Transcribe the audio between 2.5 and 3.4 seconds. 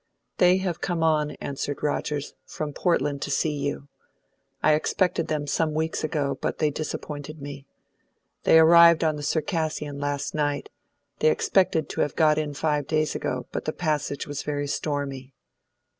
Portland to